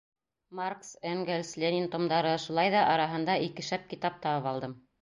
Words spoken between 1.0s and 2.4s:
Энгельс, Ленин томдары,